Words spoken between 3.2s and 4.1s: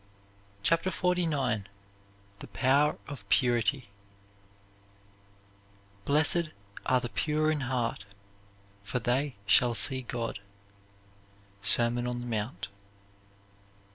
PURITY